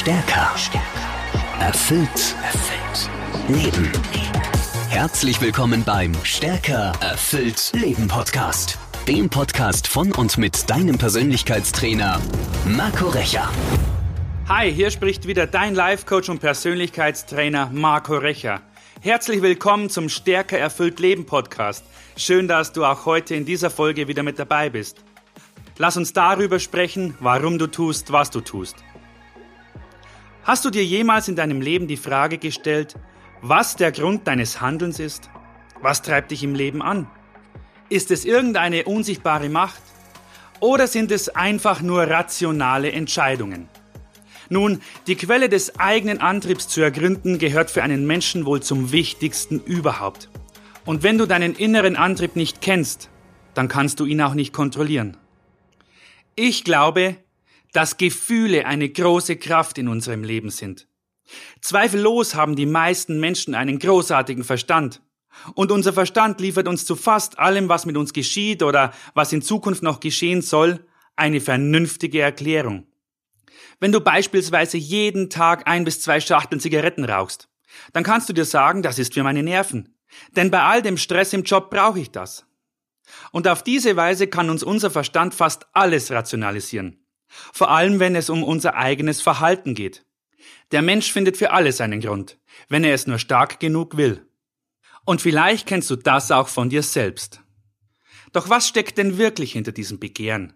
Stärker. 0.00 0.54
Erfüllt. 1.60 2.34
Erfüllt. 2.42 3.10
Leben. 3.48 3.92
Herzlich 4.88 5.42
willkommen 5.42 5.84
beim 5.84 6.14
Stärker. 6.24 6.92
Erfüllt. 7.02 7.70
Leben 7.74 8.08
Podcast. 8.08 8.78
Dem 9.06 9.28
Podcast 9.28 9.86
von 9.86 10.10
und 10.12 10.38
mit 10.38 10.70
deinem 10.70 10.96
Persönlichkeitstrainer 10.96 12.18
Marco 12.64 13.08
Recher. 13.10 13.50
Hi, 14.48 14.72
hier 14.72 14.90
spricht 14.90 15.26
wieder 15.26 15.46
dein 15.46 15.74
Life-Coach 15.74 16.30
und 16.30 16.38
Persönlichkeitstrainer 16.38 17.68
Marco 17.70 18.16
Recher. 18.16 18.62
Herzlich 19.02 19.42
willkommen 19.42 19.90
zum 19.90 20.08
Stärker 20.08 20.56
erfüllt 20.56 20.98
Leben 20.98 21.26
Podcast. 21.26 21.84
Schön, 22.16 22.48
dass 22.48 22.72
du 22.72 22.86
auch 22.86 23.04
heute 23.04 23.34
in 23.34 23.44
dieser 23.44 23.68
Folge 23.68 24.08
wieder 24.08 24.22
mit 24.22 24.38
dabei 24.38 24.70
bist. 24.70 25.04
Lass 25.76 25.98
uns 25.98 26.14
darüber 26.14 26.58
sprechen, 26.58 27.18
warum 27.20 27.58
du 27.58 27.66
tust, 27.66 28.10
was 28.12 28.30
du 28.30 28.40
tust. 28.40 28.76
Hast 30.42 30.64
du 30.64 30.70
dir 30.70 30.84
jemals 30.84 31.28
in 31.28 31.36
deinem 31.36 31.60
Leben 31.60 31.86
die 31.86 31.98
Frage 31.98 32.38
gestellt, 32.38 32.94
was 33.42 33.76
der 33.76 33.92
Grund 33.92 34.26
deines 34.26 34.60
Handelns 34.60 34.98
ist? 34.98 35.30
Was 35.82 36.02
treibt 36.02 36.30
dich 36.30 36.42
im 36.42 36.54
Leben 36.54 36.82
an? 36.82 37.10
Ist 37.90 38.10
es 38.10 38.24
irgendeine 38.24 38.84
unsichtbare 38.84 39.50
Macht? 39.50 39.82
Oder 40.60 40.86
sind 40.86 41.10
es 41.10 41.28
einfach 41.28 41.82
nur 41.82 42.04
rationale 42.04 42.92
Entscheidungen? 42.92 43.68
Nun, 44.48 44.80
die 45.06 45.14
Quelle 45.14 45.48
des 45.48 45.78
eigenen 45.78 46.20
Antriebs 46.20 46.68
zu 46.68 46.80
ergründen 46.80 47.38
gehört 47.38 47.70
für 47.70 47.82
einen 47.82 48.06
Menschen 48.06 48.46
wohl 48.46 48.62
zum 48.62 48.92
wichtigsten 48.92 49.60
überhaupt. 49.60 50.28
Und 50.86 51.02
wenn 51.02 51.18
du 51.18 51.26
deinen 51.26 51.54
inneren 51.54 51.96
Antrieb 51.96 52.34
nicht 52.34 52.60
kennst, 52.60 53.10
dann 53.54 53.68
kannst 53.68 54.00
du 54.00 54.06
ihn 54.06 54.22
auch 54.22 54.34
nicht 54.34 54.52
kontrollieren. 54.52 55.16
Ich 56.34 56.64
glaube, 56.64 57.16
dass 57.72 57.96
Gefühle 57.96 58.66
eine 58.66 58.88
große 58.88 59.36
Kraft 59.36 59.78
in 59.78 59.88
unserem 59.88 60.24
Leben 60.24 60.50
sind. 60.50 60.86
Zweifellos 61.60 62.34
haben 62.34 62.56
die 62.56 62.66
meisten 62.66 63.20
Menschen 63.20 63.54
einen 63.54 63.78
großartigen 63.78 64.44
Verstand. 64.44 65.00
Und 65.54 65.70
unser 65.70 65.92
Verstand 65.92 66.40
liefert 66.40 66.66
uns 66.66 66.84
zu 66.84 66.96
fast 66.96 67.38
allem, 67.38 67.68
was 67.68 67.86
mit 67.86 67.96
uns 67.96 68.12
geschieht 68.12 68.62
oder 68.62 68.92
was 69.14 69.32
in 69.32 69.42
Zukunft 69.42 69.82
noch 69.82 70.00
geschehen 70.00 70.42
soll, 70.42 70.84
eine 71.14 71.40
vernünftige 71.40 72.20
Erklärung. 72.20 72.86
Wenn 73.78 73.92
du 73.92 74.00
beispielsweise 74.00 74.76
jeden 74.76 75.30
Tag 75.30 75.68
ein 75.68 75.84
bis 75.84 76.00
zwei 76.00 76.20
Schachteln 76.20 76.60
Zigaretten 76.60 77.04
rauchst, 77.04 77.48
dann 77.92 78.04
kannst 78.04 78.28
du 78.28 78.32
dir 78.32 78.44
sagen, 78.44 78.82
das 78.82 78.98
ist 78.98 79.14
für 79.14 79.22
meine 79.22 79.42
Nerven. 79.42 79.94
Denn 80.34 80.50
bei 80.50 80.62
all 80.62 80.82
dem 80.82 80.96
Stress 80.96 81.32
im 81.32 81.44
Job 81.44 81.70
brauche 81.70 82.00
ich 82.00 82.10
das. 82.10 82.44
Und 83.32 83.48
auf 83.48 83.62
diese 83.62 83.96
Weise 83.96 84.26
kann 84.26 84.50
uns 84.50 84.62
unser 84.62 84.90
Verstand 84.90 85.34
fast 85.34 85.66
alles 85.72 86.10
rationalisieren. 86.10 86.99
Vor 87.52 87.70
allem, 87.70 88.00
wenn 88.00 88.16
es 88.16 88.30
um 88.30 88.42
unser 88.42 88.74
eigenes 88.74 89.20
Verhalten 89.20 89.74
geht. 89.74 90.04
Der 90.72 90.82
Mensch 90.82 91.12
findet 91.12 91.36
für 91.36 91.52
alles 91.52 91.80
einen 91.80 92.00
Grund, 92.00 92.38
wenn 92.68 92.84
er 92.84 92.94
es 92.94 93.06
nur 93.06 93.18
stark 93.18 93.60
genug 93.60 93.96
will. 93.96 94.26
Und 95.04 95.20
vielleicht 95.20 95.66
kennst 95.66 95.90
du 95.90 95.96
das 95.96 96.30
auch 96.30 96.48
von 96.48 96.70
dir 96.70 96.82
selbst. 96.82 97.40
Doch 98.32 98.48
was 98.48 98.68
steckt 98.68 98.98
denn 98.98 99.18
wirklich 99.18 99.52
hinter 99.52 99.72
diesem 99.72 99.98
Begehren? 99.98 100.52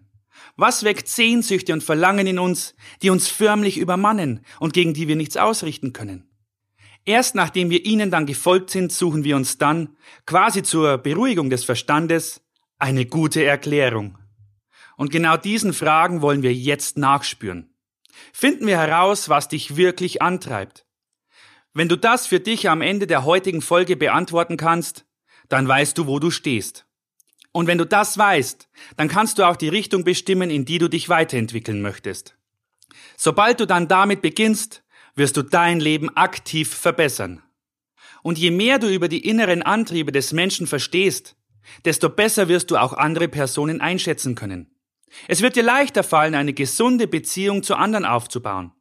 Was 0.55 0.83
weckt 0.83 1.07
Sehnsüchte 1.07 1.73
und 1.73 1.83
Verlangen 1.83 2.27
in 2.27 2.39
uns, 2.39 2.75
die 3.01 3.09
uns 3.09 3.27
förmlich 3.27 3.77
übermannen 3.77 4.45
und 4.59 4.73
gegen 4.73 4.93
die 4.93 5.07
wir 5.07 5.15
nichts 5.15 5.37
ausrichten 5.37 5.91
können? 5.91 6.29
Erst 7.05 7.35
nachdem 7.35 7.69
wir 7.69 7.85
ihnen 7.85 8.09
dann 8.09 8.25
gefolgt 8.25 8.69
sind, 8.69 8.91
suchen 8.91 9.23
wir 9.23 9.35
uns 9.35 9.57
dann, 9.57 9.95
quasi 10.25 10.63
zur 10.63 10.97
Beruhigung 10.97 11.49
des 11.49 11.63
Verstandes, 11.63 12.41
eine 12.79 13.05
gute 13.05 13.43
Erklärung. 13.43 14.17
Und 14.97 15.11
genau 15.11 15.37
diesen 15.37 15.73
Fragen 15.73 16.21
wollen 16.21 16.41
wir 16.41 16.53
jetzt 16.53 16.97
nachspüren. 16.97 17.73
Finden 18.31 18.67
wir 18.67 18.77
heraus, 18.77 19.29
was 19.29 19.49
dich 19.49 19.75
wirklich 19.75 20.21
antreibt. 20.21 20.85
Wenn 21.73 21.89
du 21.89 21.97
das 21.97 22.27
für 22.27 22.39
dich 22.39 22.69
am 22.69 22.81
Ende 22.81 23.05
der 23.05 23.25
heutigen 23.25 23.61
Folge 23.61 23.97
beantworten 23.97 24.55
kannst, 24.55 25.05
dann 25.49 25.67
weißt 25.67 25.97
du, 25.97 26.07
wo 26.07 26.19
du 26.19 26.31
stehst. 26.31 26.85
Und 27.51 27.67
wenn 27.67 27.77
du 27.77 27.85
das 27.85 28.17
weißt, 28.17 28.69
dann 28.97 29.07
kannst 29.07 29.39
du 29.39 29.43
auch 29.43 29.55
die 29.55 29.69
Richtung 29.69 30.03
bestimmen, 30.03 30.49
in 30.49 30.65
die 30.65 30.77
du 30.77 30.89
dich 30.89 31.09
weiterentwickeln 31.09 31.81
möchtest. 31.81 32.37
Sobald 33.17 33.59
du 33.59 33.67
dann 33.67 33.87
damit 33.87 34.21
beginnst, 34.21 34.83
wirst 35.15 35.37
du 35.37 35.41
dein 35.41 35.79
Leben 35.79 36.15
aktiv 36.15 36.73
verbessern. 36.73 37.41
Und 38.23 38.37
je 38.37 38.51
mehr 38.51 38.79
du 38.79 38.87
über 38.87 39.07
die 39.07 39.25
inneren 39.25 39.61
Antriebe 39.61 40.11
des 40.11 40.33
Menschen 40.33 40.67
verstehst, 40.67 41.35
desto 41.85 42.09
besser 42.09 42.47
wirst 42.47 42.71
du 42.71 42.77
auch 42.77 42.93
andere 42.93 43.27
Personen 43.27 43.81
einschätzen 43.81 44.35
können. 44.35 44.74
Es 45.27 45.41
wird 45.41 45.55
dir 45.55 45.63
leichter 45.63 46.03
fallen, 46.03 46.35
eine 46.35 46.53
gesunde 46.53 47.07
Beziehung 47.07 47.63
zu 47.63 47.75
anderen 47.75 48.05
aufzubauen. 48.05 48.71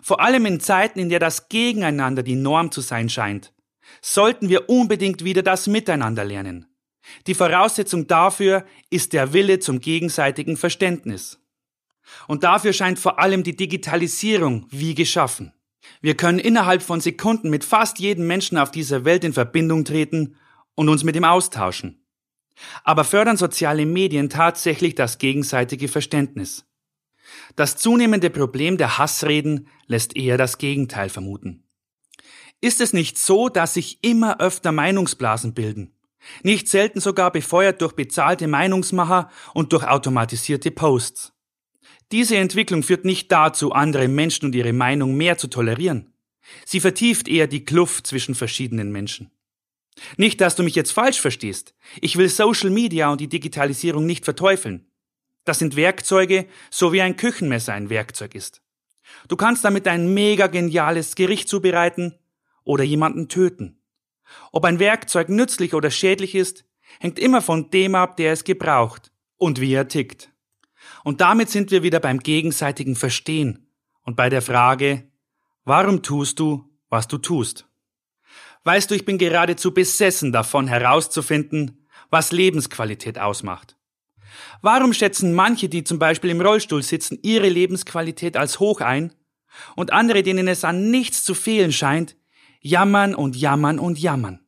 Vor 0.00 0.20
allem 0.20 0.46
in 0.46 0.60
Zeiten, 0.60 0.98
in 0.98 1.08
der 1.08 1.18
das 1.18 1.48
Gegeneinander 1.48 2.22
die 2.22 2.36
Norm 2.36 2.70
zu 2.70 2.80
sein 2.80 3.08
scheint, 3.08 3.52
sollten 4.00 4.48
wir 4.48 4.68
unbedingt 4.68 5.24
wieder 5.24 5.42
das 5.42 5.66
Miteinander 5.66 6.24
lernen. 6.24 6.66
Die 7.26 7.34
Voraussetzung 7.34 8.06
dafür 8.06 8.64
ist 8.90 9.12
der 9.12 9.32
Wille 9.32 9.58
zum 9.58 9.80
gegenseitigen 9.80 10.56
Verständnis. 10.56 11.40
Und 12.28 12.44
dafür 12.44 12.72
scheint 12.72 12.98
vor 12.98 13.18
allem 13.18 13.42
die 13.42 13.56
Digitalisierung 13.56 14.66
wie 14.70 14.94
geschaffen. 14.94 15.52
Wir 16.00 16.16
können 16.16 16.38
innerhalb 16.38 16.82
von 16.82 17.00
Sekunden 17.00 17.50
mit 17.50 17.64
fast 17.64 17.98
jedem 17.98 18.26
Menschen 18.26 18.58
auf 18.58 18.70
dieser 18.70 19.04
Welt 19.04 19.24
in 19.24 19.32
Verbindung 19.32 19.84
treten 19.84 20.36
und 20.74 20.88
uns 20.88 21.04
mit 21.04 21.16
ihm 21.16 21.24
austauschen. 21.24 22.01
Aber 22.84 23.04
fördern 23.04 23.36
soziale 23.36 23.86
Medien 23.86 24.28
tatsächlich 24.28 24.94
das 24.94 25.18
gegenseitige 25.18 25.88
Verständnis? 25.88 26.66
Das 27.56 27.76
zunehmende 27.76 28.30
Problem 28.30 28.76
der 28.76 28.98
Hassreden 28.98 29.68
lässt 29.86 30.16
eher 30.16 30.38
das 30.38 30.58
Gegenteil 30.58 31.08
vermuten. 31.08 31.64
Ist 32.60 32.80
es 32.80 32.92
nicht 32.92 33.18
so, 33.18 33.48
dass 33.48 33.74
sich 33.74 33.98
immer 34.02 34.40
öfter 34.40 34.72
Meinungsblasen 34.72 35.54
bilden? 35.54 35.94
Nicht 36.42 36.68
selten 36.68 37.00
sogar 37.00 37.32
befeuert 37.32 37.82
durch 37.82 37.94
bezahlte 37.94 38.46
Meinungsmacher 38.46 39.30
und 39.54 39.72
durch 39.72 39.84
automatisierte 39.84 40.70
Posts. 40.70 41.32
Diese 42.12 42.36
Entwicklung 42.36 42.82
führt 42.82 43.04
nicht 43.04 43.32
dazu, 43.32 43.72
andere 43.72 44.06
Menschen 44.06 44.46
und 44.46 44.54
ihre 44.54 44.72
Meinung 44.72 45.16
mehr 45.16 45.38
zu 45.38 45.48
tolerieren. 45.48 46.14
Sie 46.64 46.80
vertieft 46.80 47.28
eher 47.28 47.46
die 47.46 47.64
Kluft 47.64 48.06
zwischen 48.06 48.34
verschiedenen 48.34 48.92
Menschen. 48.92 49.30
Nicht, 50.16 50.40
dass 50.40 50.56
du 50.56 50.62
mich 50.62 50.74
jetzt 50.74 50.92
falsch 50.92 51.20
verstehst. 51.20 51.74
Ich 52.00 52.16
will 52.16 52.28
Social 52.28 52.70
Media 52.70 53.10
und 53.10 53.20
die 53.20 53.28
Digitalisierung 53.28 54.06
nicht 54.06 54.24
verteufeln. 54.24 54.86
Das 55.44 55.58
sind 55.58 55.76
Werkzeuge, 55.76 56.46
so 56.70 56.92
wie 56.92 57.02
ein 57.02 57.16
Küchenmesser 57.16 57.74
ein 57.74 57.90
Werkzeug 57.90 58.34
ist. 58.34 58.62
Du 59.28 59.36
kannst 59.36 59.64
damit 59.64 59.88
ein 59.88 60.14
mega 60.14 60.46
geniales 60.46 61.14
Gericht 61.14 61.48
zubereiten 61.48 62.14
oder 62.64 62.84
jemanden 62.84 63.28
töten. 63.28 63.80
Ob 64.52 64.64
ein 64.64 64.78
Werkzeug 64.78 65.28
nützlich 65.28 65.74
oder 65.74 65.90
schädlich 65.90 66.34
ist, 66.34 66.64
hängt 67.00 67.18
immer 67.18 67.42
von 67.42 67.70
dem 67.70 67.94
ab, 67.94 68.16
der 68.16 68.32
es 68.32 68.44
gebraucht 68.44 69.12
und 69.36 69.60
wie 69.60 69.74
er 69.74 69.88
tickt. 69.88 70.30
Und 71.04 71.20
damit 71.20 71.50
sind 71.50 71.70
wir 71.70 71.82
wieder 71.82 72.00
beim 72.00 72.20
gegenseitigen 72.20 72.96
Verstehen 72.96 73.66
und 74.02 74.16
bei 74.16 74.28
der 74.28 74.42
Frage, 74.42 75.10
warum 75.64 76.02
tust 76.02 76.38
du, 76.38 76.68
was 76.88 77.08
du 77.08 77.18
tust? 77.18 77.66
Weißt 78.64 78.90
du, 78.90 78.94
ich 78.94 79.04
bin 79.04 79.18
geradezu 79.18 79.74
besessen 79.74 80.32
davon 80.32 80.68
herauszufinden, 80.68 81.86
was 82.10 82.30
Lebensqualität 82.30 83.18
ausmacht. 83.18 83.76
Warum 84.60 84.92
schätzen 84.92 85.34
manche, 85.34 85.68
die 85.68 85.84
zum 85.84 85.98
Beispiel 85.98 86.30
im 86.30 86.40
Rollstuhl 86.40 86.82
sitzen, 86.82 87.18
ihre 87.22 87.48
Lebensqualität 87.48 88.36
als 88.36 88.60
hoch 88.60 88.80
ein 88.80 89.12
und 89.74 89.92
andere, 89.92 90.22
denen 90.22 90.48
es 90.48 90.64
an 90.64 90.90
nichts 90.90 91.24
zu 91.24 91.34
fehlen 91.34 91.72
scheint, 91.72 92.16
jammern 92.60 93.14
und 93.14 93.36
jammern 93.36 93.78
und 93.78 93.98
jammern? 93.98 94.40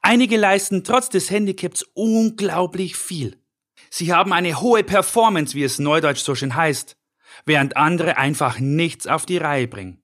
Einige 0.00 0.36
leisten 0.36 0.84
trotz 0.84 1.10
des 1.10 1.30
Handicaps 1.30 1.84
unglaublich 1.94 2.96
viel. 2.96 3.42
Sie 3.90 4.12
haben 4.12 4.32
eine 4.32 4.60
hohe 4.60 4.82
Performance, 4.82 5.54
wie 5.54 5.62
es 5.62 5.78
neudeutsch 5.78 6.22
so 6.22 6.34
schön 6.34 6.56
heißt, 6.56 6.96
während 7.44 7.76
andere 7.76 8.16
einfach 8.16 8.58
nichts 8.58 9.06
auf 9.06 9.26
die 9.26 9.38
Reihe 9.38 9.68
bringen. 9.68 10.02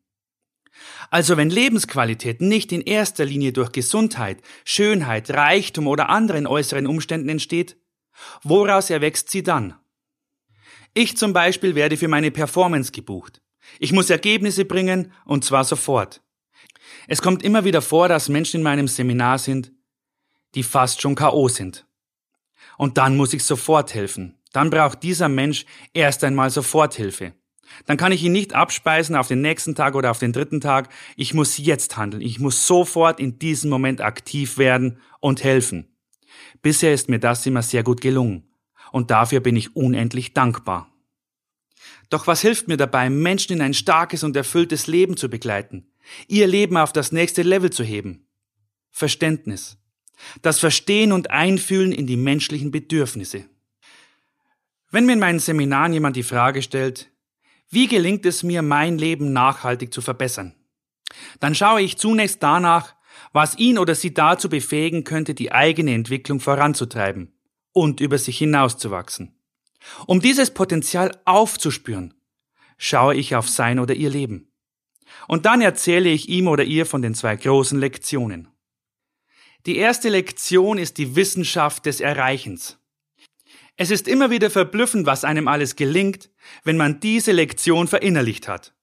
Also 1.11 1.37
wenn 1.37 1.51
Lebensqualität 1.51 2.41
nicht 2.41 2.73
in 2.73 2.81
erster 2.81 3.25
Linie 3.25 3.53
durch 3.53 3.73
Gesundheit, 3.73 4.41
Schönheit, 4.65 5.31
Reichtum 5.31 5.87
oder 5.87 6.09
anderen 6.09 6.47
äußeren 6.47 6.87
Umständen 6.87 7.29
entsteht, 7.29 7.77
woraus 8.43 8.91
erwächst 8.91 9.31
sie 9.31 9.43
dann? 9.43 9.75
Ich 10.95 11.17
zum 11.17 11.33
Beispiel 11.33 11.75
werde 11.75 11.97
für 11.97 12.09
meine 12.09 12.31
Performance 12.31 12.93
gebucht. 12.93 13.41
Ich 13.79 13.93
muss 13.93 14.11
Ergebnisse 14.11 14.65
bringen 14.65 15.13
und 15.25 15.45
zwar 15.45 15.65
sofort. 15.65 16.23
Es 17.09 17.23
kommt 17.23 17.43
immer 17.43 17.65
wieder 17.65 17.83
vor, 17.83 18.09
dass 18.09 18.29
Menschen 18.29 18.59
in 18.59 18.63
meinem 18.63 18.89
Seminar 18.89 19.39
sind, 19.39 19.73
die 20.55 20.63
fast 20.63 21.01
schon 21.01 21.15
KO 21.15 21.49
sind. 21.49 21.87
Und 22.77 22.99
dann 22.99 23.17
muss 23.17 23.33
ich 23.33 23.45
sofort 23.45 23.95
helfen. 23.95 24.39
Dann 24.53 24.71
braucht 24.71 25.03
dieser 25.03 25.29
Mensch 25.29 25.65
erst 25.95 26.25
einmal 26.25 26.51
Soforthilfe. 26.51 27.35
Dann 27.87 27.97
kann 27.97 28.13
ich 28.13 28.23
ihn 28.23 28.33
nicht 28.33 28.55
abspeisen 28.55 29.17
auf 29.17 29.29
den 29.29 29.41
nächsten 29.41 29.75
Tag 29.75 29.95
oder 29.95 30.11
auf 30.11 30.19
den 30.19 30.33
dritten 30.33 30.61
Tag. 30.61 30.89
Ich 31.17 31.35
muss 31.35 31.59
jetzt 31.59 31.97
handeln. 31.97 32.23
Ich 32.23 32.39
muss 32.39 32.67
sofort 32.67 33.21
in 33.21 33.39
diesem 33.39 33.71
Moment 33.71 34.01
aktiv 34.01 34.59
werden 34.59 34.99
und 35.21 35.43
helfen. 35.43 35.89
Bisher 36.63 36.93
ist 36.93 37.09
mir 37.09 37.19
das 37.19 37.47
immer 37.47 37.63
sehr 37.63 37.83
gut 37.83 38.01
gelungen. 38.01 38.49
Und 38.93 39.11
dafür 39.11 39.41
bin 39.41 39.57
ich 39.57 39.75
unendlich 39.75 40.35
dankbar. 40.35 40.93
Doch 42.11 42.27
was 42.27 42.43
hilft 42.43 42.69
mir 42.69 42.77
dabei, 42.77 43.09
Menschen 43.09 43.55
in 43.55 43.63
ein 43.63 43.75
starkes 43.75 44.23
und 44.23 44.37
erfülltes 44.37 44.87
Leben 44.87 45.17
zu 45.17 45.31
begleiten, 45.31 45.87
ihr 46.29 46.47
Leben 46.47 46.77
auf 46.77 46.93
das 46.93 47.11
nächste 47.11 47.43
Level 47.43 47.71
zu 47.71 47.85
heben? 47.85 48.27
Verständnis. 48.91 49.79
Das 50.43 50.59
Verstehen 50.59 51.13
und 51.13 51.31
Einfühlen 51.31 51.91
in 51.91 52.07
die 52.07 52.19
menschlichen 52.19 52.71
Bedürfnisse. 52.71 53.47
Wenn 54.91 55.07
mir 55.07 55.15
in 55.15 55.21
meinen 55.21 55.39
Seminaren 55.39 55.95
jemand 55.95 56.17
die 56.17 56.23
Frage 56.23 56.61
stellt, 56.61 57.11
wie 57.73 57.89
gelingt 57.89 58.27
es 58.27 58.43
mir, 58.43 58.61
mein 58.61 58.99
Leben 58.99 59.33
nachhaltig 59.33 59.95
zu 59.95 60.03
verbessern? 60.03 60.55
Dann 61.41 61.55
schaue 61.55 61.81
ich 61.81 61.97
zunächst 61.97 62.43
danach, 62.43 62.95
was 63.33 63.57
ihn 63.57 63.79
oder 63.79 63.95
sie 63.95 64.13
dazu 64.13 64.51
befähigen 64.51 65.05
könnte, 65.05 65.33
die 65.35 65.53
eigene 65.53 65.95
Entwicklung 65.95 66.39
voranzutreiben 66.39 67.33
und 67.73 68.01
über 68.01 68.19
sich 68.19 68.37
hinauszuwachsen. 68.37 69.35
Um 70.07 70.21
dieses 70.21 70.53
Potenzial 70.53 71.19
aufzuspüren, 71.25 72.13
schaue 72.77 73.15
ich 73.15 73.37
auf 73.37 73.49
sein 73.49 73.79
oder 73.79 73.95
ihr 73.95 74.11
Leben. 74.11 74.53
Und 75.27 75.47
dann 75.47 75.63
erzähle 75.63 76.11
ich 76.11 76.29
ihm 76.29 76.49
oder 76.49 76.65
ihr 76.65 76.85
von 76.85 77.01
den 77.01 77.15
zwei 77.15 77.37
großen 77.37 77.79
Lektionen. 77.79 78.49
Die 79.65 79.77
erste 79.77 80.11
Lektion 80.11 80.77
ist 80.77 80.99
die 80.99 81.17
Wissenschaft 81.17 81.87
des 81.87 82.01
Erreichens. 82.01 82.79
Es 83.77 83.91
ist 83.91 84.07
immer 84.07 84.31
wieder 84.31 84.51
verblüffend, 84.51 85.07
was 85.07 85.25
einem 85.25 85.49
alles 85.49 85.77
gelingt, 85.77 86.31
wenn 86.65 86.77
man 86.77 87.01
diese 87.01 87.33
Lektion 87.33 87.89
verinnerlicht 87.89 88.49
hat. 88.49 88.75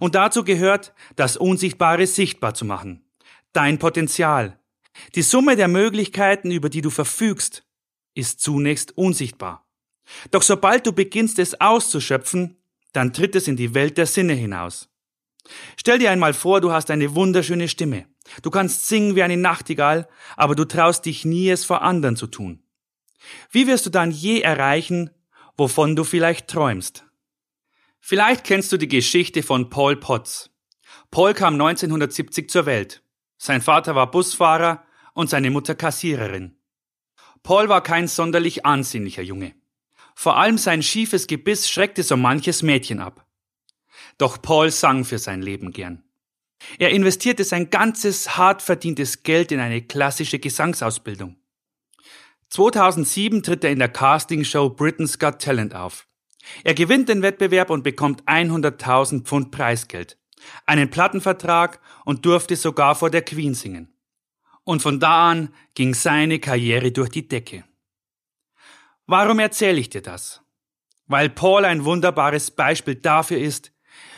Und 0.00 0.14
dazu 0.14 0.44
gehört, 0.44 0.94
das 1.16 1.36
Unsichtbare 1.36 2.06
sichtbar 2.06 2.54
zu 2.54 2.64
machen. 2.64 3.04
Dein 3.52 3.78
Potenzial. 3.78 4.58
Die 5.14 5.22
Summe 5.22 5.56
der 5.56 5.68
Möglichkeiten, 5.68 6.50
über 6.50 6.68
die 6.68 6.82
du 6.82 6.90
verfügst, 6.90 7.64
ist 8.14 8.40
zunächst 8.40 8.96
unsichtbar. 8.96 9.66
Doch 10.30 10.42
sobald 10.42 10.86
du 10.86 10.92
beginnst, 10.92 11.38
es 11.38 11.60
auszuschöpfen, 11.60 12.56
dann 12.92 13.12
tritt 13.12 13.34
es 13.34 13.48
in 13.48 13.56
die 13.56 13.74
Welt 13.74 13.98
der 13.98 14.06
Sinne 14.06 14.34
hinaus. 14.34 14.88
Stell 15.76 15.98
dir 15.98 16.10
einmal 16.10 16.34
vor, 16.34 16.60
du 16.60 16.72
hast 16.72 16.90
eine 16.90 17.14
wunderschöne 17.14 17.68
Stimme. 17.68 18.06
Du 18.42 18.50
kannst 18.50 18.86
singen 18.86 19.16
wie 19.16 19.22
eine 19.22 19.36
Nachtigall, 19.36 20.08
aber 20.36 20.54
du 20.54 20.64
traust 20.64 21.06
dich 21.06 21.24
nie, 21.24 21.50
es 21.50 21.64
vor 21.64 21.82
anderen 21.82 22.16
zu 22.16 22.26
tun. 22.26 22.61
Wie 23.50 23.66
wirst 23.66 23.86
du 23.86 23.90
dann 23.90 24.10
je 24.10 24.40
erreichen, 24.40 25.10
wovon 25.56 25.96
du 25.96 26.04
vielleicht 26.04 26.48
träumst? 26.48 27.04
Vielleicht 28.00 28.44
kennst 28.44 28.72
du 28.72 28.76
die 28.76 28.88
Geschichte 28.88 29.42
von 29.42 29.70
Paul 29.70 29.96
Potts. 29.96 30.50
Paul 31.10 31.34
kam 31.34 31.54
1970 31.54 32.50
zur 32.50 32.66
Welt. 32.66 33.02
Sein 33.38 33.62
Vater 33.62 33.94
war 33.94 34.10
Busfahrer 34.10 34.84
und 35.14 35.30
seine 35.30 35.50
Mutter 35.50 35.74
Kassiererin. 35.74 36.56
Paul 37.42 37.68
war 37.68 37.82
kein 37.82 38.08
sonderlich 38.08 38.64
ansehnlicher 38.64 39.22
Junge. 39.22 39.54
Vor 40.14 40.36
allem 40.36 40.58
sein 40.58 40.82
schiefes 40.82 41.26
Gebiss 41.26 41.68
schreckte 41.68 42.02
so 42.02 42.16
manches 42.16 42.62
Mädchen 42.62 43.00
ab. 43.00 43.26
Doch 44.18 44.40
Paul 44.40 44.70
sang 44.70 45.04
für 45.04 45.18
sein 45.18 45.42
Leben 45.42 45.72
gern. 45.72 46.04
Er 46.78 46.90
investierte 46.90 47.44
sein 47.44 47.70
ganzes 47.70 48.36
hart 48.36 48.62
verdientes 48.62 49.22
Geld 49.22 49.52
in 49.52 49.60
eine 49.60 49.82
klassische 49.82 50.38
Gesangsausbildung. 50.38 51.36
2007 52.52 53.42
tritt 53.42 53.64
er 53.64 53.70
in 53.70 53.78
der 53.78 53.88
Castingshow 53.88 54.68
Britain's 54.68 55.18
Got 55.18 55.38
Talent 55.38 55.74
auf. 55.74 56.06
Er 56.64 56.74
gewinnt 56.74 57.08
den 57.08 57.22
Wettbewerb 57.22 57.70
und 57.70 57.82
bekommt 57.82 58.24
100.000 58.24 59.24
Pfund 59.24 59.50
Preisgeld, 59.50 60.18
einen 60.66 60.90
Plattenvertrag 60.90 61.80
und 62.04 62.26
durfte 62.26 62.56
sogar 62.56 62.94
vor 62.94 63.08
der 63.08 63.22
Queen 63.22 63.54
singen. 63.54 63.96
Und 64.64 64.82
von 64.82 65.00
da 65.00 65.30
an 65.30 65.54
ging 65.74 65.94
seine 65.94 66.40
Karriere 66.40 66.92
durch 66.92 67.08
die 67.08 67.26
Decke. 67.26 67.64
Warum 69.06 69.38
erzähle 69.38 69.80
ich 69.80 69.88
dir 69.88 70.02
das? 70.02 70.42
Weil 71.06 71.30
Paul 71.30 71.64
ein 71.64 71.86
wunderbares 71.86 72.50
Beispiel 72.50 72.96
dafür 72.96 73.38
ist, 73.38 73.72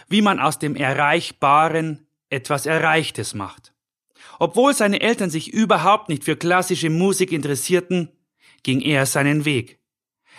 wie 0.08 0.22
man 0.22 0.40
aus 0.40 0.58
dem 0.58 0.74
Erreichbaren 0.74 2.08
etwas 2.30 2.66
Erreichtes 2.66 3.32
macht. 3.32 3.74
Obwohl 4.40 4.74
seine 4.74 5.00
Eltern 5.02 5.30
sich 5.30 5.52
überhaupt 5.52 6.08
nicht 6.08 6.24
für 6.24 6.34
klassische 6.34 6.90
Musik 6.90 7.30
interessierten, 7.30 8.10
ging 8.64 8.80
er 8.80 9.06
seinen 9.06 9.44
Weg. 9.44 9.78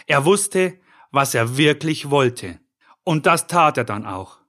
Er 0.05 0.25
wusste, 0.25 0.77
was 1.11 1.33
er 1.33 1.57
wirklich 1.57 2.09
wollte. 2.09 2.59
Und 3.05 3.25
das 3.25 3.47
tat 3.47 3.77
er 3.77 3.85
dann 3.85 4.05
auch. 4.05 4.39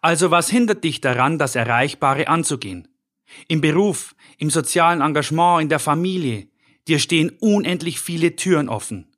Also 0.00 0.30
was 0.30 0.48
hindert 0.48 0.84
dich 0.84 1.00
daran, 1.00 1.38
das 1.38 1.56
Erreichbare 1.56 2.28
anzugehen? 2.28 2.88
Im 3.48 3.60
Beruf, 3.60 4.14
im 4.38 4.50
sozialen 4.50 5.00
Engagement, 5.00 5.62
in 5.62 5.68
der 5.68 5.78
Familie, 5.78 6.48
dir 6.88 6.98
stehen 6.98 7.30
unendlich 7.40 8.00
viele 8.00 8.36
Türen 8.36 8.68
offen. 8.68 9.16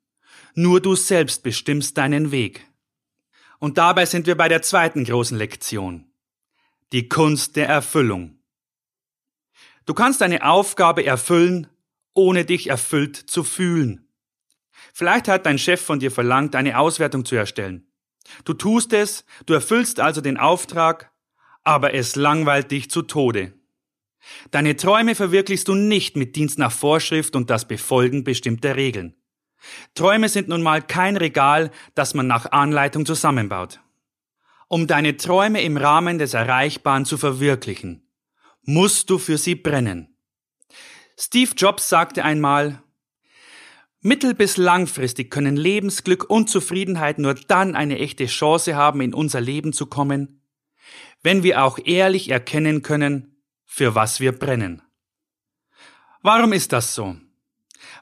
Nur 0.55 0.81
du 0.81 0.95
selbst 0.95 1.43
bestimmst 1.43 1.97
deinen 1.97 2.31
Weg. 2.31 2.67
Und 3.59 3.77
dabei 3.77 4.05
sind 4.05 4.27
wir 4.27 4.35
bei 4.35 4.49
der 4.49 4.61
zweiten 4.61 5.03
großen 5.03 5.37
Lektion. 5.37 6.11
Die 6.91 7.09
Kunst 7.09 7.55
der 7.55 7.67
Erfüllung. 7.67 8.39
Du 9.85 9.93
kannst 9.93 10.21
eine 10.21 10.45
Aufgabe 10.45 11.05
erfüllen, 11.05 11.67
ohne 12.13 12.45
dich 12.45 12.67
erfüllt 12.67 13.15
zu 13.15 13.43
fühlen. 13.43 14.07
Vielleicht 14.93 15.27
hat 15.27 15.45
dein 15.45 15.57
Chef 15.57 15.81
von 15.81 15.99
dir 15.99 16.11
verlangt, 16.11 16.55
eine 16.55 16.77
Auswertung 16.77 17.25
zu 17.25 17.35
erstellen. 17.35 17.87
Du 18.45 18.53
tust 18.53 18.93
es, 18.93 19.25
du 19.45 19.53
erfüllst 19.53 19.99
also 19.99 20.21
den 20.21 20.37
Auftrag, 20.37 21.11
aber 21.63 21.93
es 21.93 22.15
langweilt 22.15 22.71
dich 22.71 22.89
zu 22.89 23.01
Tode. 23.01 23.53
Deine 24.51 24.75
Träume 24.75 25.15
verwirklichst 25.15 25.67
du 25.67 25.75
nicht 25.75 26.15
mit 26.15 26.35
Dienst 26.35 26.57
nach 26.57 26.71
Vorschrift 26.71 27.35
und 27.35 27.49
das 27.49 27.67
Befolgen 27.67 28.23
bestimmter 28.23 28.75
Regeln. 28.75 29.15
Träume 29.95 30.29
sind 30.29 30.47
nun 30.47 30.61
mal 30.61 30.81
kein 30.81 31.17
Regal, 31.17 31.71
das 31.95 32.13
man 32.13 32.27
nach 32.27 32.51
Anleitung 32.51 33.05
zusammenbaut. 33.05 33.79
Um 34.67 34.87
deine 34.87 35.17
Träume 35.17 35.61
im 35.61 35.77
Rahmen 35.77 36.17
des 36.17 36.33
Erreichbaren 36.33 37.05
zu 37.05 37.17
verwirklichen, 37.17 38.09
musst 38.63 39.09
du 39.09 39.17
für 39.17 39.37
sie 39.37 39.55
brennen. 39.55 40.12
Steve 41.17 41.51
Jobs 41.55 41.89
sagte 41.89 42.23
einmal, 42.23 42.81
Mittel- 44.01 44.33
bis 44.33 44.57
langfristig 44.57 45.31
können 45.31 45.55
Lebensglück 45.55 46.29
und 46.29 46.49
Zufriedenheit 46.49 47.19
nur 47.19 47.35
dann 47.35 47.75
eine 47.75 47.99
echte 47.99 48.25
Chance 48.25 48.75
haben, 48.75 48.99
in 48.99 49.13
unser 49.13 49.39
Leben 49.39 49.71
zu 49.71 49.85
kommen, 49.85 50.41
wenn 51.21 51.43
wir 51.43 51.63
auch 51.63 51.79
ehrlich 51.83 52.29
erkennen 52.29 52.81
können, 52.81 53.41
für 53.65 53.95
was 53.95 54.19
wir 54.19 54.33
brennen. 54.33 54.81
Warum 56.21 56.51
ist 56.51 56.73
das 56.73 56.93
so? 56.93 57.15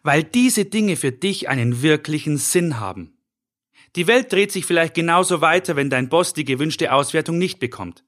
weil 0.04 0.24
diese 0.24 0.66
Dinge 0.66 0.96
für 0.96 1.12
dich 1.12 1.50
einen 1.50 1.82
wirklichen 1.82 2.38
Sinn 2.38 2.80
haben. 2.80 3.18
Die 3.96 4.08
Welt 4.08 4.32
dreht 4.32 4.52
sich 4.52 4.66
vielleicht 4.66 4.94
genauso 4.94 5.42
weiter, 5.42 5.76
wenn 5.76 5.90
dein 5.90 6.10
Boss 6.10 6.34
die 6.34 6.46
gewünschte 6.46 6.94
Auswertung 6.94 7.38
nicht 7.38 7.60
bekommt. 7.60 8.06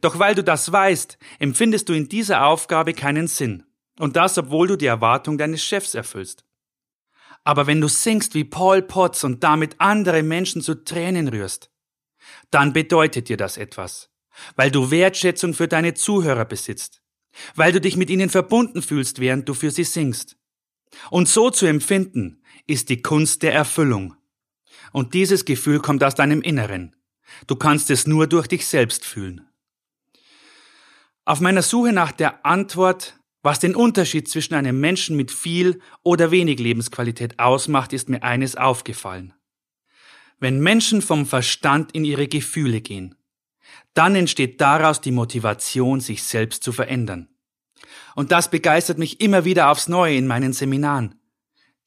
Doch 0.00 0.18
weil 0.18 0.34
du 0.34 0.44
das 0.44 0.70
weißt, 0.70 1.18
empfindest 1.38 1.88
du 1.88 1.92
in 1.92 2.08
dieser 2.08 2.46
Aufgabe 2.46 2.92
keinen 2.92 3.28
Sinn. 3.28 3.64
Und 3.98 4.16
das, 4.16 4.38
obwohl 4.38 4.68
du 4.68 4.76
die 4.76 4.86
Erwartung 4.86 5.38
deines 5.38 5.62
Chefs 5.62 5.94
erfüllst. 5.94 6.44
Aber 7.44 7.66
wenn 7.66 7.80
du 7.80 7.88
singst 7.88 8.34
wie 8.34 8.44
Paul 8.44 8.82
Potts 8.82 9.24
und 9.24 9.42
damit 9.42 9.76
andere 9.78 10.22
Menschen 10.22 10.62
zu 10.62 10.84
Tränen 10.84 11.28
rührst, 11.28 11.70
dann 12.50 12.72
bedeutet 12.72 13.28
dir 13.28 13.36
das 13.36 13.56
etwas, 13.56 14.10
weil 14.54 14.70
du 14.70 14.90
Wertschätzung 14.90 15.54
für 15.54 15.68
deine 15.68 15.94
Zuhörer 15.94 16.44
besitzt, 16.44 17.02
weil 17.56 17.72
du 17.72 17.80
dich 17.80 17.96
mit 17.96 18.10
ihnen 18.10 18.30
verbunden 18.30 18.82
fühlst, 18.82 19.18
während 19.18 19.48
du 19.48 19.54
für 19.54 19.70
sie 19.70 19.84
singst, 19.84 20.36
und 21.10 21.28
so 21.28 21.50
zu 21.50 21.66
empfinden, 21.66 22.42
ist 22.66 22.88
die 22.90 23.02
Kunst 23.02 23.42
der 23.42 23.54
Erfüllung. 23.54 24.14
Und 24.92 25.14
dieses 25.14 25.44
Gefühl 25.44 25.80
kommt 25.80 26.04
aus 26.04 26.14
deinem 26.14 26.42
Inneren. 26.42 26.94
Du 27.46 27.56
kannst 27.56 27.90
es 27.90 28.06
nur 28.06 28.26
durch 28.26 28.46
dich 28.46 28.66
selbst 28.66 29.04
fühlen. 29.04 29.48
Auf 31.24 31.40
meiner 31.40 31.62
Suche 31.62 31.92
nach 31.92 32.12
der 32.12 32.44
Antwort, 32.44 33.18
was 33.42 33.58
den 33.58 33.74
Unterschied 33.74 34.28
zwischen 34.28 34.54
einem 34.54 34.78
Menschen 34.80 35.16
mit 35.16 35.30
viel 35.30 35.80
oder 36.02 36.30
wenig 36.30 36.60
Lebensqualität 36.60 37.38
ausmacht, 37.38 37.92
ist 37.92 38.08
mir 38.08 38.22
eines 38.22 38.56
aufgefallen. 38.56 39.34
Wenn 40.38 40.60
Menschen 40.60 41.02
vom 41.02 41.26
Verstand 41.26 41.92
in 41.92 42.04
ihre 42.04 42.28
Gefühle 42.28 42.80
gehen, 42.80 43.16
dann 43.94 44.14
entsteht 44.14 44.60
daraus 44.60 45.00
die 45.00 45.10
Motivation, 45.10 46.00
sich 46.00 46.22
selbst 46.22 46.62
zu 46.62 46.72
verändern. 46.72 47.28
Und 48.14 48.32
das 48.32 48.50
begeistert 48.50 48.98
mich 48.98 49.20
immer 49.20 49.44
wieder 49.44 49.70
aufs 49.70 49.88
Neue 49.88 50.16
in 50.16 50.26
meinen 50.26 50.52
Seminaren. 50.52 51.16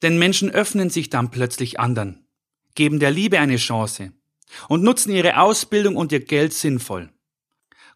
Denn 0.02 0.20
Menschen 0.20 0.52
öffnen 0.52 0.90
sich 0.90 1.10
dann 1.10 1.32
plötzlich 1.32 1.80
anderen, 1.80 2.28
geben 2.76 3.00
der 3.00 3.12
Liebe 3.12 3.40
eine 3.40 3.56
Chance 3.58 4.12
und 4.68 4.84
nutzen 4.84 5.12
ihre 5.12 5.40
Ausbildung 5.40 5.96
und 5.96 6.12
ihr 6.12 6.24
Geld 6.24 6.54
sinnvoll. 6.54 7.10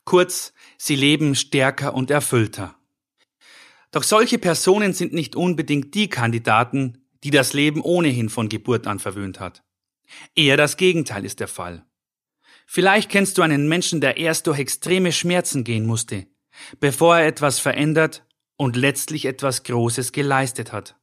Kurz, 0.06 0.54
sie 0.78 0.96
leben 0.96 1.36
stärker 1.36 1.94
und 1.94 2.10
erfüllter. 2.10 2.79
Doch 3.92 4.04
solche 4.04 4.38
Personen 4.38 4.94
sind 4.94 5.14
nicht 5.14 5.36
unbedingt 5.36 5.96
die 5.96 6.10
Kandidaten, 6.10 7.06
die 7.24 7.32
das 7.32 7.54
Leben 7.54 7.82
ohnehin 7.82 8.30
von 8.30 8.50
Geburt 8.50 8.88
an 8.88 9.00
verwöhnt 9.00 9.40
hat. 9.40 9.64
Eher 10.36 10.58
das 10.58 10.78
Gegenteil 10.78 11.26
ist 11.26 11.40
der 11.40 11.48
Fall. 11.48 11.86
Vielleicht 12.66 13.10
kennst 13.10 13.38
du 13.38 13.42
einen 13.42 13.68
Menschen, 13.68 14.00
der 14.00 14.18
erst 14.18 14.48
durch 14.48 14.60
extreme 14.60 15.12
Schmerzen 15.12 15.64
gehen 15.64 15.88
musste, 15.88 16.28
bevor 16.80 17.18
er 17.18 17.28
etwas 17.28 17.60
verändert 17.60 18.26
und 18.58 18.76
letztlich 18.76 19.26
etwas 19.26 19.64
Großes 19.64 20.12
geleistet 20.12 20.72
hat. 20.72 20.96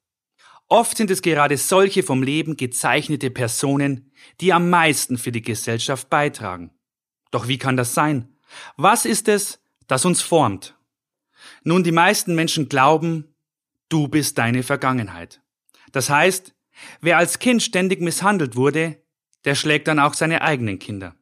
Oft 0.69 0.97
sind 0.97 1.11
es 1.11 1.23
gerade 1.23 1.57
solche 1.57 2.03
vom 2.03 2.23
Leben 2.23 2.57
gezeichnete 2.57 3.31
Personen, 3.31 4.13
die 4.41 4.53
am 4.53 4.71
meisten 4.71 5.19
für 5.19 5.33
die 5.33 5.43
Gesellschaft 5.43 6.11
beitragen. 6.11 6.71
Doch 7.31 7.49
wie 7.49 7.59
kann 7.59 7.77
das 7.77 7.95
sein? 7.95 8.37
Was 8.77 9.05
ist 9.05 9.29
es, 9.29 9.61
das 9.87 10.05
uns 10.05 10.23
formt? 10.23 10.76
Nun, 11.67 11.83
die 11.83 11.91
meisten 11.91 12.37
Menschen 12.37 12.69
glauben, 12.69 13.35
du 13.89 14.07
bist 14.07 14.39
deine 14.39 14.63
Vergangenheit. 14.63 15.43
Das 15.91 16.09
heißt, 16.09 16.55
wer 17.01 17.19
als 17.19 17.41
Kind 17.41 17.61
ständig 17.61 18.01
misshandelt 18.01 18.55
wurde, 18.55 19.03
der 19.45 19.57
schlägt 19.57 19.89
dann 19.89 19.99
auch 19.99 20.15
seine 20.15 20.43
eigenen 20.43 20.79
Kinder. 20.79 21.17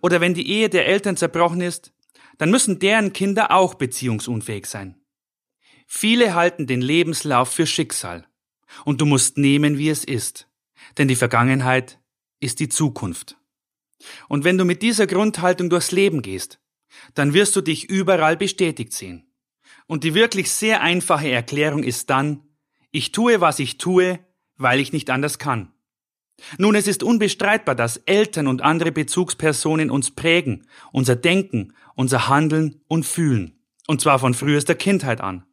Oder 0.00 0.20
wenn 0.20 0.34
die 0.34 0.50
Ehe 0.50 0.68
der 0.68 0.86
Eltern 0.86 1.16
zerbrochen 1.16 1.60
ist, 1.60 1.92
dann 2.38 2.50
müssen 2.50 2.80
deren 2.80 3.12
Kinder 3.12 3.52
auch 3.52 3.74
beziehungsunfähig 3.74 4.66
sein. 4.66 5.00
Viele 5.86 6.34
halten 6.34 6.66
den 6.66 6.82
Lebenslauf 6.82 7.52
für 7.52 7.68
Schicksal. 7.68 8.26
Und 8.84 9.00
du 9.00 9.06
musst 9.06 9.38
nehmen, 9.38 9.78
wie 9.78 9.90
es 9.90 10.02
ist. 10.02 10.48
Denn 10.98 11.06
die 11.06 11.14
Vergangenheit 11.14 12.00
ist 12.40 12.58
die 12.58 12.68
Zukunft. 12.68 13.36
Und 14.28 14.42
wenn 14.42 14.58
du 14.58 14.64
mit 14.64 14.82
dieser 14.82 15.06
Grundhaltung 15.06 15.70
durchs 15.70 15.92
Leben 15.92 16.20
gehst, 16.20 16.58
dann 17.14 17.32
wirst 17.32 17.54
du 17.54 17.60
dich 17.60 17.88
überall 17.88 18.36
bestätigt 18.36 18.92
sehen. 18.92 19.27
Und 19.88 20.04
die 20.04 20.14
wirklich 20.14 20.52
sehr 20.52 20.82
einfache 20.82 21.30
Erklärung 21.30 21.82
ist 21.82 22.10
dann, 22.10 22.42
ich 22.92 23.10
tue, 23.10 23.40
was 23.40 23.58
ich 23.58 23.78
tue, 23.78 24.20
weil 24.56 24.78
ich 24.80 24.92
nicht 24.92 25.10
anders 25.10 25.38
kann. 25.38 25.72
Nun, 26.58 26.74
es 26.76 26.86
ist 26.86 27.02
unbestreitbar, 27.02 27.74
dass 27.74 27.96
Eltern 27.96 28.46
und 28.46 28.62
andere 28.62 28.92
Bezugspersonen 28.92 29.90
uns 29.90 30.12
prägen, 30.12 30.68
unser 30.92 31.16
Denken, 31.16 31.74
unser 31.96 32.28
Handeln 32.28 32.80
und 32.86 33.04
Fühlen. 33.06 33.58
Und 33.86 34.00
zwar 34.00 34.18
von 34.18 34.34
frühester 34.34 34.74
Kindheit 34.74 35.20
an. 35.20 35.44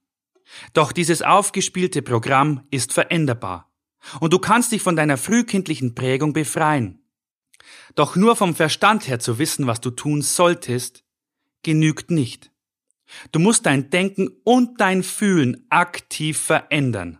Doch 0.73 0.91
dieses 0.91 1.21
aufgespielte 1.21 2.01
Programm 2.01 2.67
ist 2.69 2.93
veränderbar. 2.93 3.71
Und 4.19 4.33
du 4.33 4.39
kannst 4.39 4.71
dich 4.71 4.83
von 4.83 4.95
deiner 4.95 5.17
frühkindlichen 5.17 5.95
Prägung 5.95 6.33
befreien. 6.33 6.99
Doch 7.95 8.15
nur 8.15 8.35
vom 8.35 8.53
Verstand 8.53 9.07
her 9.07 9.19
zu 9.19 9.39
wissen, 9.39 9.65
was 9.65 9.81
du 9.81 9.89
tun 9.89 10.21
solltest, 10.21 11.03
genügt 11.63 12.11
nicht. 12.11 12.51
Du 13.31 13.39
musst 13.39 13.65
dein 13.65 13.89
Denken 13.89 14.29
und 14.43 14.79
dein 14.81 15.03
Fühlen 15.03 15.65
aktiv 15.69 16.39
verändern. 16.39 17.19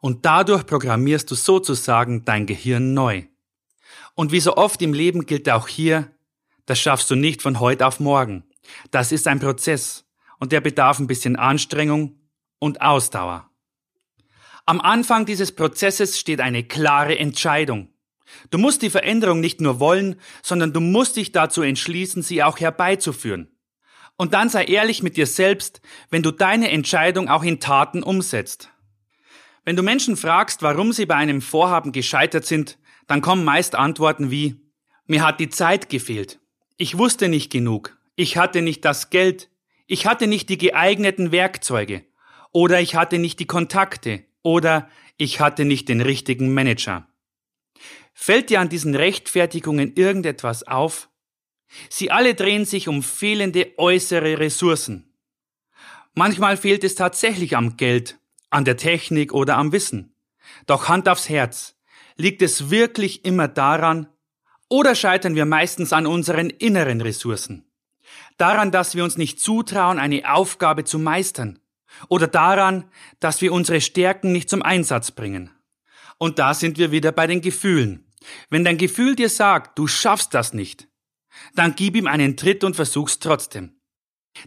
Und 0.00 0.26
dadurch 0.26 0.66
programmierst 0.66 1.30
du 1.30 1.34
sozusagen 1.34 2.24
dein 2.24 2.46
Gehirn 2.46 2.92
neu. 2.94 3.24
Und 4.14 4.32
wie 4.32 4.40
so 4.40 4.56
oft 4.56 4.82
im 4.82 4.92
Leben 4.92 5.26
gilt 5.26 5.48
auch 5.48 5.68
hier, 5.68 6.10
das 6.66 6.80
schaffst 6.80 7.10
du 7.10 7.14
nicht 7.14 7.42
von 7.42 7.60
heute 7.60 7.86
auf 7.86 8.00
morgen. 8.00 8.44
Das 8.90 9.12
ist 9.12 9.26
ein 9.28 9.40
Prozess 9.40 10.04
und 10.38 10.52
der 10.52 10.60
bedarf 10.60 10.98
ein 10.98 11.06
bisschen 11.06 11.36
Anstrengung 11.36 12.18
und 12.58 12.80
Ausdauer. 12.80 13.48
Am 14.66 14.80
Anfang 14.80 15.26
dieses 15.26 15.52
Prozesses 15.52 16.18
steht 16.18 16.40
eine 16.40 16.64
klare 16.64 17.18
Entscheidung. 17.18 17.88
Du 18.50 18.58
musst 18.58 18.82
die 18.82 18.90
Veränderung 18.90 19.40
nicht 19.40 19.60
nur 19.60 19.80
wollen, 19.80 20.16
sondern 20.42 20.72
du 20.72 20.80
musst 20.80 21.16
dich 21.16 21.32
dazu 21.32 21.62
entschließen, 21.62 22.22
sie 22.22 22.42
auch 22.42 22.58
herbeizuführen. 22.58 23.51
Und 24.22 24.34
dann 24.34 24.48
sei 24.48 24.66
ehrlich 24.66 25.02
mit 25.02 25.16
dir 25.16 25.26
selbst, 25.26 25.80
wenn 26.08 26.22
du 26.22 26.30
deine 26.30 26.70
Entscheidung 26.70 27.28
auch 27.28 27.42
in 27.42 27.58
Taten 27.58 28.04
umsetzt. 28.04 28.70
Wenn 29.64 29.74
du 29.74 29.82
Menschen 29.82 30.16
fragst, 30.16 30.62
warum 30.62 30.92
sie 30.92 31.06
bei 31.06 31.16
einem 31.16 31.42
Vorhaben 31.42 31.90
gescheitert 31.90 32.46
sind, 32.46 32.78
dann 33.08 33.20
kommen 33.20 33.44
meist 33.44 33.74
Antworten 33.74 34.30
wie 34.30 34.60
Mir 35.08 35.26
hat 35.26 35.40
die 35.40 35.48
Zeit 35.48 35.88
gefehlt. 35.88 36.38
Ich 36.76 36.98
wusste 36.98 37.28
nicht 37.28 37.50
genug. 37.50 37.98
Ich 38.14 38.36
hatte 38.36 38.62
nicht 38.62 38.84
das 38.84 39.10
Geld. 39.10 39.50
Ich 39.88 40.06
hatte 40.06 40.28
nicht 40.28 40.48
die 40.50 40.58
geeigneten 40.58 41.32
Werkzeuge 41.32 42.04
oder 42.52 42.80
ich 42.80 42.94
hatte 42.94 43.18
nicht 43.18 43.40
die 43.40 43.48
Kontakte 43.48 44.22
oder 44.44 44.88
ich 45.16 45.40
hatte 45.40 45.64
nicht 45.64 45.88
den 45.88 46.00
richtigen 46.00 46.54
Manager. 46.54 47.08
Fällt 48.14 48.50
dir 48.50 48.60
an 48.60 48.68
diesen 48.68 48.94
Rechtfertigungen 48.94 49.96
irgendetwas 49.96 50.62
auf? 50.62 51.08
Sie 51.88 52.10
alle 52.10 52.34
drehen 52.34 52.64
sich 52.64 52.88
um 52.88 53.02
fehlende 53.02 53.72
äußere 53.78 54.38
Ressourcen. 54.38 55.12
Manchmal 56.14 56.56
fehlt 56.56 56.84
es 56.84 56.94
tatsächlich 56.94 57.56
am 57.56 57.76
Geld, 57.76 58.18
an 58.50 58.64
der 58.64 58.76
Technik 58.76 59.32
oder 59.32 59.56
am 59.56 59.72
Wissen. 59.72 60.14
Doch 60.66 60.88
Hand 60.88 61.08
aufs 61.08 61.28
Herz, 61.28 61.76
liegt 62.16 62.42
es 62.42 62.70
wirklich 62.70 63.24
immer 63.24 63.48
daran, 63.48 64.08
oder 64.68 64.94
scheitern 64.94 65.34
wir 65.34 65.44
meistens 65.44 65.92
an 65.92 66.06
unseren 66.06 66.50
inneren 66.50 67.00
Ressourcen? 67.00 67.64
Daran, 68.36 68.70
dass 68.70 68.94
wir 68.94 69.04
uns 69.04 69.16
nicht 69.16 69.40
zutrauen, 69.40 69.98
eine 69.98 70.32
Aufgabe 70.32 70.84
zu 70.84 70.98
meistern, 70.98 71.58
oder 72.08 72.26
daran, 72.26 72.84
dass 73.20 73.40
wir 73.40 73.52
unsere 73.52 73.80
Stärken 73.80 74.32
nicht 74.32 74.48
zum 74.48 74.62
Einsatz 74.62 75.10
bringen. 75.10 75.50
Und 76.18 76.38
da 76.38 76.54
sind 76.54 76.78
wir 76.78 76.90
wieder 76.90 77.12
bei 77.12 77.26
den 77.26 77.40
Gefühlen. 77.40 78.06
Wenn 78.48 78.64
dein 78.64 78.78
Gefühl 78.78 79.14
dir 79.14 79.28
sagt, 79.28 79.78
du 79.78 79.86
schaffst 79.86 80.34
das 80.34 80.54
nicht, 80.54 80.88
dann 81.54 81.74
gib 81.74 81.96
ihm 81.96 82.06
einen 82.06 82.36
Tritt 82.36 82.64
und 82.64 82.76
versuch's 82.76 83.18
trotzdem. 83.18 83.80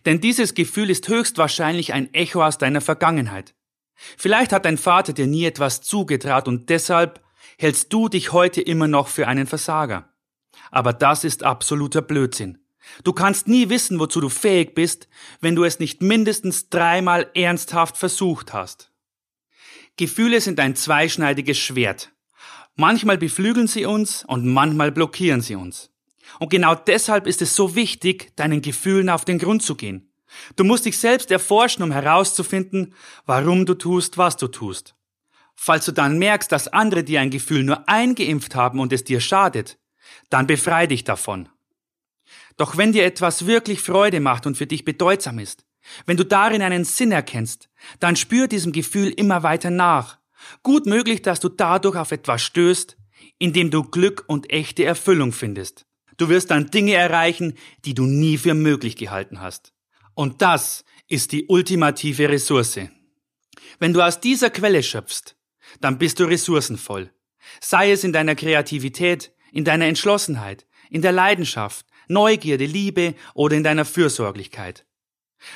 Denn 0.05 0.21
dieses 0.21 0.53
Gefühl 0.53 0.89
ist 0.89 1.07
höchstwahrscheinlich 1.07 1.93
ein 1.93 2.13
Echo 2.13 2.43
aus 2.43 2.57
deiner 2.57 2.81
Vergangenheit. 2.81 3.55
Vielleicht 4.17 4.51
hat 4.51 4.65
dein 4.65 4.77
Vater 4.77 5.13
dir 5.13 5.27
nie 5.27 5.45
etwas 5.45 5.81
zugetraut 5.81 6.47
und 6.47 6.69
deshalb 6.69 7.23
hältst 7.57 7.93
du 7.93 8.09
dich 8.09 8.31
heute 8.31 8.61
immer 8.61 8.87
noch 8.87 9.07
für 9.07 9.27
einen 9.27 9.47
Versager. 9.47 10.13
Aber 10.71 10.93
das 10.93 11.23
ist 11.23 11.43
absoluter 11.43 12.01
Blödsinn. 12.01 12.59
Du 13.03 13.13
kannst 13.13 13.47
nie 13.47 13.69
wissen, 13.69 13.99
wozu 13.99 14.21
du 14.21 14.29
fähig 14.29 14.75
bist, 14.75 15.07
wenn 15.41 15.55
du 15.55 15.63
es 15.63 15.79
nicht 15.79 16.01
mindestens 16.01 16.69
dreimal 16.69 17.29
ernsthaft 17.33 17.97
versucht 17.97 18.53
hast. 18.53 18.91
Gefühle 19.97 20.41
sind 20.41 20.59
ein 20.59 20.75
zweischneidiges 20.75 21.57
Schwert. 21.57 22.11
Manchmal 22.75 23.17
beflügeln 23.17 23.67
sie 23.67 23.85
uns 23.85 24.25
und 24.25 24.45
manchmal 24.45 24.91
blockieren 24.91 25.41
sie 25.41 25.55
uns. 25.55 25.89
Und 26.39 26.49
genau 26.49 26.75
deshalb 26.75 27.27
ist 27.27 27.41
es 27.41 27.55
so 27.55 27.75
wichtig, 27.75 28.35
deinen 28.35 28.61
Gefühlen 28.61 29.09
auf 29.09 29.25
den 29.25 29.39
Grund 29.39 29.63
zu 29.63 29.75
gehen. 29.75 30.11
Du 30.55 30.63
musst 30.63 30.85
dich 30.85 30.97
selbst 30.97 31.31
erforschen, 31.31 31.83
um 31.83 31.91
herauszufinden, 31.91 32.93
warum 33.25 33.65
du 33.65 33.73
tust, 33.73 34.17
was 34.17 34.37
du 34.37 34.47
tust. 34.47 34.95
Falls 35.55 35.85
du 35.85 35.93
dann 35.93 36.19
merkst, 36.19 36.51
dass 36.51 36.67
andere 36.67 37.03
dir 37.03 37.21
ein 37.21 37.29
Gefühl 37.29 37.63
nur 37.63 37.87
eingeimpft 37.87 38.55
haben 38.55 38.79
und 38.79 38.91
es 38.91 39.03
dir 39.03 39.21
schadet, 39.21 39.77
dann 40.29 40.47
befrei 40.47 40.87
dich 40.87 41.03
davon. 41.03 41.49
Doch 42.57 42.77
wenn 42.77 42.91
dir 42.91 43.05
etwas 43.05 43.45
wirklich 43.45 43.81
Freude 43.81 44.19
macht 44.19 44.45
und 44.45 44.57
für 44.57 44.67
dich 44.67 44.85
bedeutsam 44.85 45.39
ist, 45.39 45.65
wenn 46.05 46.17
du 46.17 46.25
darin 46.25 46.61
einen 46.61 46.83
Sinn 46.83 47.11
erkennst, 47.11 47.69
dann 47.99 48.15
spür 48.15 48.47
diesem 48.47 48.71
Gefühl 48.71 49.09
immer 49.09 49.43
weiter 49.43 49.69
nach. 49.69 50.17
Gut 50.63 50.85
möglich, 50.85 51.21
dass 51.21 51.39
du 51.39 51.49
dadurch 51.49 51.95
auf 51.95 52.11
etwas 52.11 52.41
stößt, 52.41 52.97
in 53.37 53.53
dem 53.53 53.71
du 53.71 53.83
Glück 53.83 54.23
und 54.27 54.49
echte 54.49 54.83
Erfüllung 54.83 55.31
findest. 55.31 55.85
Du 56.17 56.29
wirst 56.29 56.51
dann 56.51 56.71
Dinge 56.71 56.93
erreichen, 56.93 57.53
die 57.83 57.93
du 57.93 58.05
nie 58.05 58.37
für 58.37 58.53
möglich 58.53 58.95
gehalten 58.95 59.41
hast. 59.41 59.73
Und 60.13 60.41
das 60.41 60.85
ist 61.07 61.31
die 61.31 61.45
ultimative 61.47 62.29
Ressource. 62.29 62.79
Wenn 63.79 63.93
du 63.93 64.01
aus 64.01 64.19
dieser 64.19 64.49
Quelle 64.49 64.81
schöpfst, 64.81 65.35
dann 65.81 65.97
bist 65.97 66.19
du 66.19 66.25
ressourcenvoll. 66.25 67.11
Sei 67.59 67.91
es 67.91 68.03
in 68.03 68.13
deiner 68.13 68.35
Kreativität, 68.35 69.33
in 69.51 69.65
deiner 69.65 69.85
Entschlossenheit, 69.85 70.65
in 70.89 71.01
der 71.01 71.11
Leidenschaft, 71.11 71.85
Neugierde, 72.07 72.65
Liebe 72.65 73.15
oder 73.33 73.55
in 73.57 73.63
deiner 73.63 73.85
Fürsorglichkeit. 73.85 74.85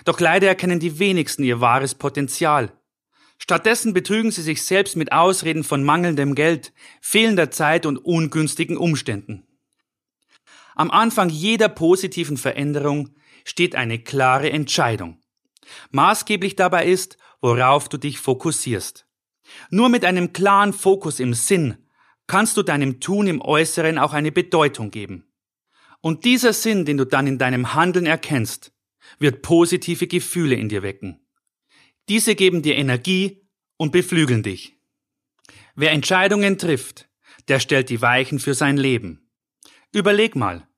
Doch 0.06 0.20
leider 0.20 0.48
erkennen 0.48 0.80
die 0.80 1.00
wenigsten 1.00 1.44
ihr 1.44 1.62
wahres 1.62 1.96
Potenzial. 1.96 2.74
Stattdessen 3.38 3.94
betrügen 3.94 4.32
sie 4.32 4.42
sich 4.42 4.64
selbst 4.64 4.96
mit 4.98 5.12
Ausreden 5.12 5.64
von 5.64 5.84
mangelndem 5.84 6.36
Geld, 6.36 6.74
fehlender 7.02 7.52
Zeit 7.52 7.86
und 7.86 7.98
ungünstigen 7.98 8.78
Umständen. 8.78 9.48
Am 10.80 10.92
Anfang 10.92 11.28
jeder 11.28 11.68
positiven 11.68 12.38
Veränderung 12.38 13.10
steht 13.44 13.76
eine 13.76 14.00
klare 14.00 14.50
Entscheidung. 14.50 15.20
Maßgeblich 15.92 16.56
dabei 16.56 16.86
ist, 16.86 17.18
worauf 17.42 17.90
du 17.90 17.98
dich 17.98 18.18
fokussierst. 18.18 19.06
Nur 19.72 19.90
mit 19.90 20.06
einem 20.06 20.32
klaren 20.32 20.72
Fokus 20.72 21.20
im 21.20 21.34
Sinn 21.34 21.76
kannst 22.28 22.56
du 22.56 22.64
deinem 22.64 23.02
Tun 23.02 23.28
im 23.28 23.42
Äußeren 23.42 23.98
auch 23.98 24.14
eine 24.14 24.32
Bedeutung 24.32 24.90
geben. 24.90 25.30
Und 26.00 26.24
dieser 26.24 26.54
Sinn, 26.54 26.86
den 26.86 26.96
du 26.96 27.04
dann 27.04 27.28
in 27.28 27.38
deinem 27.38 27.74
Handeln 27.74 28.06
erkennst, 28.06 28.72
wird 29.18 29.42
positive 29.42 30.08
Gefühle 30.08 30.56
in 30.56 30.70
dir 30.70 30.82
wecken. 30.82 31.20
Diese 32.08 32.36
geben 32.36 32.62
dir 32.62 32.78
Energie 32.78 33.46
und 33.76 33.92
beflügeln 33.92 34.44
dich. 34.44 34.80
Wer 35.76 35.92
Entscheidungen 35.92 36.58
trifft, 36.58 37.10
der 37.50 37.60
stellt 37.60 37.90
die 37.90 38.02
Weichen 38.02 38.40
für 38.40 38.54
sein 38.54 38.78
Leben. 38.78 39.30
Überleg 39.92 40.38
mal, 40.38 40.69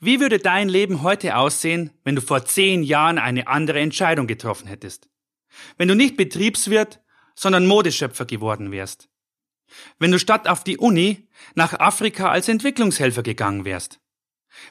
wie 0.00 0.20
würde 0.20 0.38
dein 0.38 0.68
Leben 0.68 1.02
heute 1.02 1.36
aussehen, 1.36 1.90
wenn 2.04 2.14
du 2.14 2.20
vor 2.20 2.44
zehn 2.44 2.82
Jahren 2.82 3.18
eine 3.18 3.46
andere 3.48 3.80
Entscheidung 3.80 4.26
getroffen 4.26 4.66
hättest? 4.66 5.08
Wenn 5.76 5.88
du 5.88 5.94
nicht 5.94 6.16
Betriebswirt, 6.16 7.00
sondern 7.34 7.66
Modeschöpfer 7.66 8.24
geworden 8.24 8.72
wärst? 8.72 9.08
Wenn 9.98 10.10
du 10.10 10.18
statt 10.18 10.48
auf 10.48 10.64
die 10.64 10.78
Uni 10.78 11.28
nach 11.54 11.78
Afrika 11.78 12.30
als 12.30 12.48
Entwicklungshelfer 12.48 13.22
gegangen 13.22 13.64
wärst? 13.64 14.00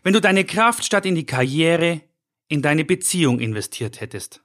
wenn 0.04 0.14
du 0.14 0.22
deine 0.22 0.46
Kraft 0.46 0.86
statt 0.86 1.06
in 1.06 1.16
die 1.16 1.26
Karriere 1.26 2.02
in 2.48 2.62
deine 2.62 2.86
Beziehung 2.86 3.40
investiert 3.40 4.00
hättest. 4.00 4.42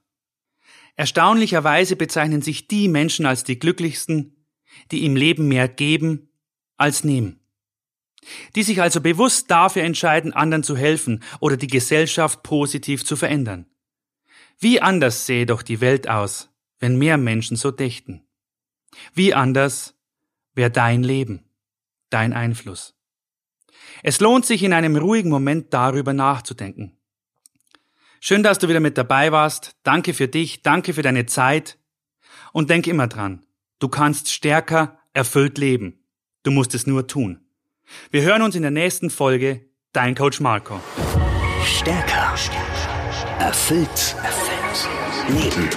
Erstaunlicherweise 0.95 1.95
bezeichnen 1.95 2.41
sich 2.41 2.67
die 2.67 2.87
Menschen 2.87 3.25
als 3.25 3.43
die 3.43 3.57
glücklichsten, 3.57 4.45
die 4.91 5.05
im 5.05 5.15
Leben 5.15 5.47
mehr 5.47 5.67
geben 5.67 6.29
als 6.77 7.03
nehmen. 7.03 7.39
Die 8.55 8.63
sich 8.63 8.81
also 8.81 9.01
bewusst 9.01 9.51
dafür 9.51 9.83
entscheiden, 9.83 10.33
anderen 10.33 10.63
zu 10.63 10.75
helfen 10.75 11.23
oder 11.39 11.57
die 11.57 11.67
Gesellschaft 11.67 12.43
positiv 12.43 13.03
zu 13.05 13.15
verändern. 13.15 13.65
Wie 14.59 14.81
anders 14.81 15.25
sähe 15.25 15.45
doch 15.45 15.61
die 15.61 15.81
Welt 15.81 16.07
aus, 16.07 16.49
wenn 16.79 16.97
mehr 16.97 17.17
Menschen 17.17 17.57
so 17.57 17.71
dächten. 17.71 18.23
Wie 19.13 19.33
anders 19.33 19.95
wäre 20.53 20.71
dein 20.71 21.03
Leben, 21.03 21.43
dein 22.09 22.33
Einfluss. 22.33 22.95
Es 24.03 24.19
lohnt 24.19 24.45
sich 24.45 24.63
in 24.63 24.73
einem 24.73 24.95
ruhigen 24.95 25.29
Moment 25.29 25.73
darüber 25.73 26.13
nachzudenken. 26.13 26.97
Schön, 28.19 28.43
dass 28.43 28.59
du 28.59 28.69
wieder 28.69 28.79
mit 28.79 28.97
dabei 28.97 29.31
warst. 29.31 29.75
Danke 29.83 30.13
für 30.13 30.27
dich, 30.27 30.61
danke 30.61 30.93
für 30.93 31.01
deine 31.01 31.25
Zeit. 31.25 31.77
Und 32.53 32.69
denk 32.69 32.87
immer 32.87 33.07
dran, 33.07 33.45
du 33.79 33.89
kannst 33.89 34.31
stärker, 34.31 34.97
erfüllt 35.11 35.57
leben. 35.57 36.05
Du 36.43 36.51
musst 36.51 36.73
es 36.73 36.87
nur 36.87 37.07
tun. 37.07 37.42
Wir 38.11 38.21
hören 38.21 38.41
uns 38.41 38.55
in 38.55 38.61
der 38.61 38.71
nächsten 38.71 39.09
Folge. 39.09 39.61
Dein 39.91 40.15
Coach 40.15 40.39
Marco. 40.39 40.79
Stärker. 41.65 42.33
Erfüllt. 43.39 44.15
Erfüllt. 44.23 44.53
Leben. 45.29 45.69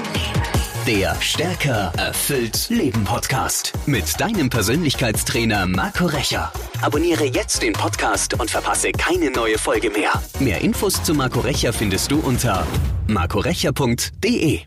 Der 0.86 1.20
Stärker 1.20 1.92
erfüllt 1.96 2.68
Leben 2.68 3.02
Podcast 3.04 3.72
mit 3.86 4.20
deinem 4.20 4.48
Persönlichkeitstrainer 4.48 5.66
Marco 5.66 6.06
Recher. 6.06 6.52
Abonniere 6.80 7.24
jetzt 7.24 7.60
den 7.62 7.72
Podcast 7.72 8.38
und 8.38 8.50
verpasse 8.50 8.92
keine 8.92 9.30
neue 9.32 9.58
Folge 9.58 9.90
mehr. 9.90 10.12
Mehr 10.38 10.60
Infos 10.60 11.02
zu 11.02 11.12
Marco 11.14 11.40
Recher 11.40 11.72
findest 11.72 12.12
du 12.12 12.20
unter 12.20 12.64
marcorecher.de. 13.08 14.60